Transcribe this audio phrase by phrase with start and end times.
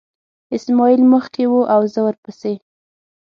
[0.57, 2.53] اسماعیل مخکې و او زه ورپسې.